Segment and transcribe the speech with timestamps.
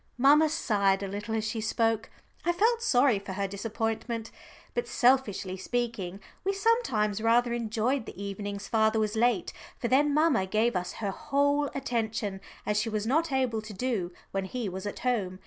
[0.17, 2.09] Mamma sighed a little as she spoke.
[2.43, 4.31] I felt sorry for her disappointment,
[4.73, 10.47] but, selfishly speaking, we sometimes rather enjoyed the evenings father was late, for then mamma
[10.47, 14.87] gave us her whole attention, as she was not able to do when he was
[14.87, 15.39] at home.